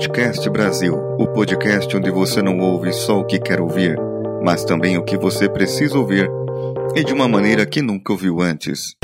Coachcast 0.00 0.48
Brasil, 0.48 0.94
o 1.18 1.26
podcast 1.26 1.94
onde 1.94 2.10
você 2.10 2.40
não 2.40 2.58
ouve 2.58 2.90
só 2.90 3.20
o 3.20 3.24
que 3.26 3.38
quer 3.38 3.60
ouvir, 3.60 3.98
mas 4.42 4.64
também 4.64 4.96
o 4.96 5.04
que 5.04 5.14
você 5.18 5.46
precisa 5.46 5.98
ouvir 5.98 6.26
e 6.96 7.04
de 7.04 7.12
uma 7.12 7.28
maneira 7.28 7.66
que 7.66 7.82
nunca 7.82 8.10
ouviu 8.10 8.40
antes. 8.40 8.96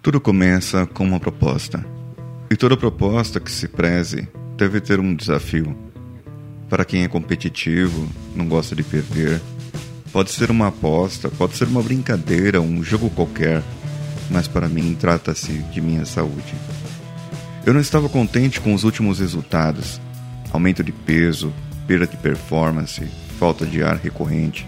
Tudo 0.00 0.20
começa 0.20 0.86
com 0.86 1.02
uma 1.02 1.18
proposta. 1.18 1.84
E 2.48 2.56
toda 2.56 2.76
proposta 2.76 3.40
que 3.40 3.50
se 3.50 3.66
preze 3.66 4.28
deve 4.56 4.80
ter 4.80 5.00
um 5.00 5.12
desafio. 5.12 5.87
Para 6.68 6.84
quem 6.84 7.02
é 7.02 7.08
competitivo, 7.08 8.08
não 8.34 8.46
gosta 8.46 8.76
de 8.76 8.82
perder, 8.82 9.40
pode 10.12 10.30
ser 10.30 10.50
uma 10.50 10.68
aposta, 10.68 11.28
pode 11.30 11.56
ser 11.56 11.66
uma 11.66 11.82
brincadeira, 11.82 12.60
um 12.60 12.82
jogo 12.82 13.08
qualquer, 13.10 13.62
mas 14.30 14.46
para 14.46 14.68
mim 14.68 14.96
trata-se 14.98 15.52
de 15.52 15.80
minha 15.80 16.04
saúde. 16.04 16.54
Eu 17.64 17.72
não 17.72 17.80
estava 17.80 18.08
contente 18.08 18.60
com 18.60 18.74
os 18.74 18.84
últimos 18.84 19.18
resultados: 19.18 20.00
aumento 20.52 20.84
de 20.84 20.92
peso, 20.92 21.52
perda 21.86 22.06
de 22.06 22.16
performance, 22.16 23.02
falta 23.38 23.64
de 23.64 23.82
ar 23.82 23.96
recorrente. 23.96 24.66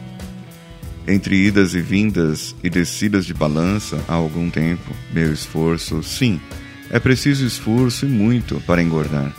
Entre 1.07 1.35
idas 1.37 1.75
e 1.75 1.81
vindas 1.81 2.55
e 2.63 2.71
descidas 2.71 3.27
de 3.27 3.35
balança 3.35 4.03
há 4.09 4.15
algum 4.15 4.49
tempo, 4.49 4.95
meu 5.13 5.33
esforço, 5.33 6.03
sim, 6.03 6.41
é 6.91 6.99
preciso 6.99 7.45
esforço 7.47 8.07
e 8.07 8.09
muito 8.09 8.61
para 8.67 8.83
engordar. 8.83 9.33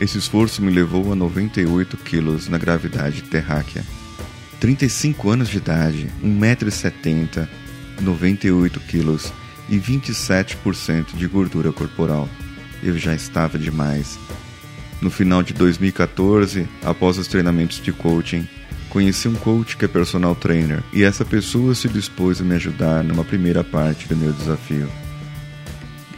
Esse 0.00 0.18
esforço 0.18 0.62
me 0.62 0.72
levou 0.72 1.12
a 1.12 1.14
98 1.14 1.96
quilos 1.98 2.48
na 2.48 2.58
gravidade 2.58 3.22
terráquea. 3.22 3.84
35 4.58 5.30
anos 5.30 5.48
de 5.48 5.58
idade, 5.58 6.10
1,70m, 6.24 7.46
98 8.00 8.80
quilos 8.80 9.32
e 9.68 9.78
27% 9.78 11.14
de 11.14 11.26
gordura 11.26 11.70
corporal. 11.72 12.28
Eu 12.82 12.96
já 12.98 13.14
estava 13.14 13.58
demais. 13.58 14.18
No 15.02 15.10
final 15.10 15.42
de 15.42 15.52
2014, 15.52 16.66
após 16.82 17.18
os 17.18 17.28
treinamentos 17.28 17.80
de 17.80 17.92
coaching, 17.92 18.48
Conheci 18.90 19.28
um 19.28 19.34
coach 19.34 19.76
que 19.76 19.84
é 19.84 19.88
personal 19.88 20.34
trainer 20.34 20.82
e 20.92 21.04
essa 21.04 21.24
pessoa 21.24 21.76
se 21.76 21.88
dispôs 21.88 22.40
a 22.40 22.44
me 22.44 22.56
ajudar 22.56 23.04
numa 23.04 23.24
primeira 23.24 23.62
parte 23.62 24.08
do 24.08 24.16
meu 24.16 24.32
desafio. 24.32 24.90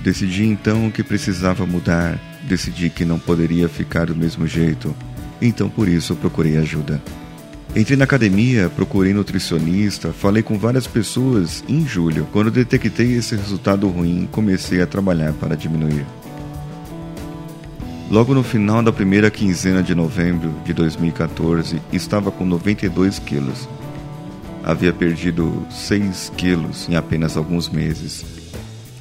Decidi 0.02 0.44
então 0.44 0.90
que 0.90 1.04
precisava 1.04 1.64
mudar, 1.64 2.18
decidi 2.42 2.90
que 2.90 3.04
não 3.04 3.20
poderia 3.20 3.68
ficar 3.68 4.06
do 4.06 4.16
mesmo 4.16 4.48
jeito, 4.48 4.92
então 5.40 5.70
por 5.70 5.86
isso 5.86 6.16
procurei 6.16 6.56
ajuda. 6.56 7.00
Entrei 7.74 7.96
na 7.96 8.02
academia, 8.02 8.68
procurei 8.68 9.14
nutricionista, 9.14 10.12
falei 10.12 10.42
com 10.42 10.58
várias 10.58 10.88
pessoas 10.88 11.62
em 11.68 11.86
julho, 11.86 12.26
quando 12.32 12.50
detectei 12.50 13.12
esse 13.16 13.36
resultado 13.36 13.88
ruim, 13.88 14.28
comecei 14.30 14.82
a 14.82 14.86
trabalhar 14.86 15.32
para 15.34 15.56
diminuir. 15.56 16.04
Logo 18.10 18.34
no 18.34 18.42
final 18.42 18.82
da 18.82 18.92
primeira 18.92 19.30
quinzena 19.30 19.84
de 19.84 19.94
novembro 19.94 20.52
de 20.64 20.74
2014, 20.74 21.80
estava 21.92 22.32
com 22.32 22.44
92 22.44 23.20
quilos. 23.20 23.68
Havia 24.64 24.92
perdido 24.92 25.64
6 25.70 26.32
quilos 26.36 26.88
em 26.88 26.96
apenas 26.96 27.36
alguns 27.36 27.70
meses. 27.70 28.41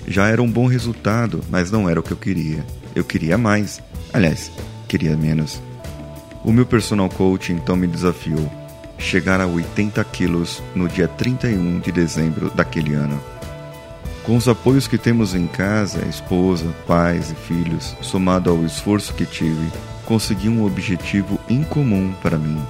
Já 0.07 0.27
era 0.27 0.41
um 0.41 0.51
bom 0.51 0.67
resultado, 0.67 1.41
mas 1.49 1.71
não 1.71 1.89
era 1.89 1.99
o 1.99 2.03
que 2.03 2.11
eu 2.11 2.17
queria. 2.17 2.65
Eu 2.95 3.03
queria 3.03 3.37
mais. 3.37 3.81
Aliás, 4.13 4.51
queria 4.87 5.15
menos. 5.15 5.61
O 6.43 6.51
meu 6.51 6.65
personal 6.65 7.09
coach 7.09 7.53
então 7.53 7.75
me 7.75 7.87
desafiou 7.87 8.51
chegar 9.01 9.41
a 9.41 9.47
80 9.47 10.03
quilos 10.05 10.61
no 10.75 10.87
dia 10.87 11.07
31 11.07 11.79
de 11.79 11.91
dezembro 11.91 12.49
daquele 12.51 12.93
ano. 12.93 13.21
Com 14.23 14.37
os 14.37 14.47
apoios 14.47 14.87
que 14.87 14.97
temos 14.97 15.33
em 15.33 15.47
casa, 15.47 16.05
esposa, 16.07 16.65
pais 16.85 17.31
e 17.31 17.35
filhos, 17.35 17.95
somado 18.01 18.51
ao 18.51 18.63
esforço 18.63 19.13
que 19.15 19.25
tive, 19.25 19.71
consegui 20.05 20.47
um 20.47 20.63
objetivo 20.63 21.39
incomum 21.49 22.13
para 22.21 22.37
mim. 22.37 22.61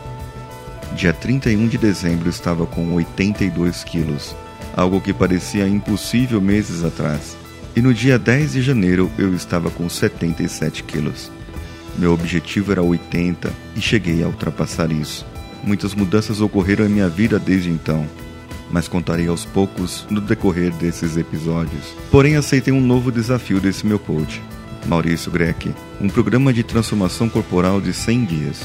Dia 0.95 1.13
31 1.13 1.67
de 1.67 1.77
dezembro 1.77 2.29
estava 2.29 2.65
com 2.65 2.93
82 2.93 3.83
quilos, 3.83 4.35
algo 4.75 5.01
que 5.01 5.13
parecia 5.13 5.67
impossível 5.67 6.41
meses 6.41 6.83
atrás. 6.83 7.35
E 7.75 7.81
no 7.81 7.93
dia 7.93 8.19
10 8.19 8.53
de 8.53 8.61
janeiro 8.61 9.09
eu 9.17 9.33
estava 9.33 9.69
com 9.69 9.87
77 9.87 10.83
quilos. 10.83 11.31
Meu 11.97 12.13
objetivo 12.13 12.71
era 12.71 12.81
80 12.81 13.51
e 13.75 13.81
cheguei 13.81 14.23
a 14.23 14.27
ultrapassar 14.27 14.91
isso. 14.91 15.25
Muitas 15.63 15.93
mudanças 15.93 16.41
ocorreram 16.41 16.85
em 16.85 16.89
minha 16.89 17.07
vida 17.07 17.37
desde 17.37 17.69
então, 17.69 18.07
mas 18.71 18.87
contarei 18.87 19.27
aos 19.27 19.45
poucos 19.45 20.05
no 20.09 20.19
decorrer 20.19 20.71
desses 20.73 21.17
episódios. 21.17 21.93
Porém, 22.09 22.35
aceitei 22.35 22.73
um 22.73 22.81
novo 22.81 23.11
desafio 23.11 23.59
desse 23.59 23.85
meu 23.85 23.99
coach, 23.99 24.41
Maurício 24.87 25.31
Greck, 25.31 25.73
um 25.99 26.07
programa 26.07 26.51
de 26.51 26.63
transformação 26.63 27.29
corporal 27.29 27.79
de 27.79 27.93
100 27.93 28.25
dias. 28.25 28.61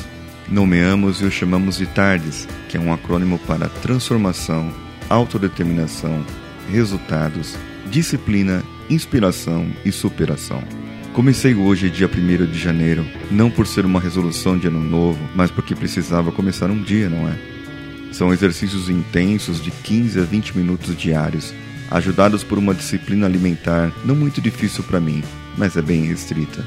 Nomeamos 0.49 1.21
e 1.21 1.25
o 1.25 1.31
chamamos 1.31 1.77
de 1.77 1.87
TARDES, 1.87 2.49
que 2.69 2.77
é 2.77 2.81
um 2.81 2.93
acrônimo 2.93 3.39
para 3.41 3.69
transformação, 3.69 4.73
autodeterminação, 5.09 6.25
resultados, 6.71 7.57
disciplina, 7.91 8.63
inspiração 8.91 9.71
e 9.85 9.93
superação. 9.93 10.63
Comecei 11.13 11.55
hoje, 11.55 11.89
dia 11.89 12.09
1 12.09 12.47
de 12.47 12.59
janeiro, 12.59 13.07
não 13.31 13.51
por 13.51 13.67
ser 13.67 13.87
uma 13.87 14.01
resolução 14.01 14.59
de 14.59 14.67
ano 14.67 14.81
novo, 14.81 15.19
mas 15.35 15.51
porque 15.51 15.75
precisava 15.75 16.31
começar 16.31 16.71
um 16.71 16.83
dia, 16.83 17.09
não 17.09 17.29
é? 17.29 17.39
São 18.13 18.33
exercícios 18.33 18.89
intensos 18.89 19.63
de 19.63 19.71
15 19.71 20.21
a 20.21 20.23
20 20.25 20.57
minutos 20.57 20.97
diários, 20.97 21.55
ajudados 21.91 22.45
por 22.45 22.59
uma 22.59 22.75
disciplina 22.75 23.27
alimentar 23.27 23.93
não 24.05 24.15
muito 24.15 24.41
difícil 24.41 24.85
para 24.85 25.01
mim, 25.01 25.23
mas 25.57 25.77
é 25.77 25.83
bem 25.83 26.05
restrita. 26.05 26.65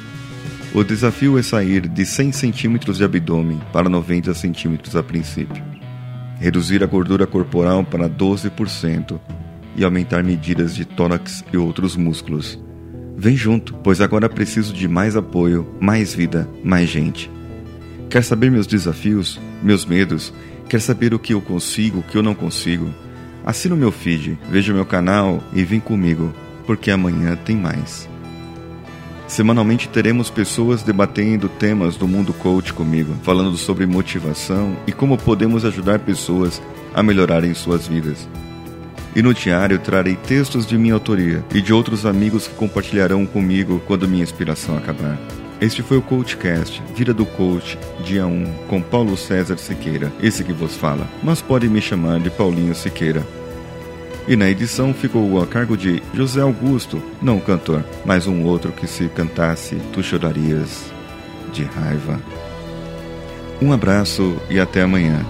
O 0.74 0.84
desafio 0.84 1.38
é 1.38 1.42
sair 1.42 1.88
de 1.88 2.06
100 2.06 2.32
centímetros 2.32 2.98
de 2.98 3.04
abdômen 3.04 3.60
para 3.74 3.90
90 3.90 4.34
centímetros 4.34 4.96
a 4.96 5.04
princípio, 5.04 5.64
reduzir 6.40 6.84
a 6.84 6.88
gordura 6.88 7.28
corporal 7.28 7.84
para 7.84 8.10
12% 8.10 9.20
e 9.76 9.84
aumentar 9.84 10.24
medidas 10.24 10.76
de 10.76 10.86
tórax 10.86 11.44
e 11.54 11.58
outros 11.58 11.96
músculos. 11.96 12.60
Vem 13.16 13.36
junto, 13.36 13.74
pois 13.76 14.02
agora 14.02 14.30
preciso 14.30 14.74
de 14.74 14.88
mais 14.88 15.16
apoio, 15.16 15.68
mais 15.80 16.14
vida, 16.14 16.50
mais 16.64 16.90
gente. 16.90 17.30
Quer 18.10 18.24
saber 18.24 18.50
meus 18.50 18.66
desafios, 18.66 19.40
meus 19.62 19.86
medos 19.86 20.34
Quer 20.70 20.80
saber 20.80 21.16
o 21.16 21.20
que 21.20 21.34
eu 21.34 21.42
consigo, 21.42 22.00
o 22.00 22.04
que 22.04 22.16
eu 22.16 22.22
não 22.22 22.36
consigo? 22.36 22.94
Assina 23.44 23.74
o 23.74 23.78
meu 23.78 23.92
feed, 23.92 24.38
veja 24.52 24.72
o 24.72 24.76
meu 24.76 24.86
canal 24.86 25.44
e 25.52 25.64
vem 25.64 25.80
comigo, 25.80 26.32
porque 26.68 26.92
amanhã 26.92 27.36
tem 27.36 27.58
mais. 27.58 28.08
Semanalmente 29.30 29.88
teremos 29.88 30.32
pessoas 30.32 30.82
debatendo 30.82 31.48
temas 31.48 31.96
do 31.96 32.08
mundo 32.08 32.34
coach 32.34 32.74
comigo, 32.74 33.14
falando 33.22 33.56
sobre 33.58 33.86
motivação 33.86 34.76
e 34.88 34.92
como 34.92 35.20
podemos 35.20 35.64
ajudar 35.64 36.00
pessoas 36.00 36.60
a 36.96 37.04
melhorarem 37.04 37.54
suas 37.54 37.88
vidas. 37.88 38.28
E 39.16 39.22
no 39.22 39.32
diário 39.32 39.78
trarei 39.78 40.16
textos 40.16 40.66
de 40.66 40.80
minha 40.80 40.96
autoria 40.96 41.46
e 41.54 41.62
de 41.62 41.72
outros 41.72 42.08
amigos 42.08 42.48
que 42.48 42.56
compartilharão 42.56 43.24
comigo 43.28 43.80
quando 43.86 44.08
minha 44.08 44.24
inspiração 44.24 44.76
acabar. 44.76 45.16
Este 45.62 45.84
foi 45.84 45.98
o 45.98 46.02
CoachCast, 46.02 46.82
Vida 46.96 47.14
do 47.14 47.26
Coach, 47.26 47.78
dia 48.04 48.26
1, 48.26 48.46
com 48.68 48.82
Paulo 48.82 49.16
César 49.16 49.58
Siqueira, 49.58 50.12
esse 50.24 50.44
que 50.44 50.54
vos 50.54 50.76
fala, 50.76 51.08
mas 51.22 51.40
pode 51.40 51.70
me 51.70 51.80
chamar 51.80 52.20
de 52.20 52.32
Paulinho 52.32 52.74
Siqueira. 52.74 53.24
E 54.30 54.36
na 54.36 54.48
edição 54.48 54.94
ficou 54.94 55.42
a 55.42 55.48
cargo 55.48 55.76
de 55.76 56.04
José 56.14 56.40
Augusto, 56.40 57.02
não 57.20 57.38
o 57.38 57.42
cantor, 57.42 57.84
mas 58.06 58.28
um 58.28 58.44
outro 58.44 58.72
que 58.72 58.86
se 58.86 59.10
cantasse 59.10 59.76
tu 59.92 60.04
chorarias 60.04 60.94
de 61.52 61.64
raiva. 61.64 62.22
Um 63.60 63.74
abraço 63.74 64.40
e 64.48 64.60
até 64.60 64.84
amanhã. 64.84 65.26